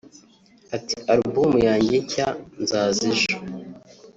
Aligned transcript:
Ati 0.75 0.95
“Album 1.13 1.51
yanjye 1.67 1.95
nshya 2.03 2.27
"Nzaza 2.61 3.03
ejo" 3.11 3.33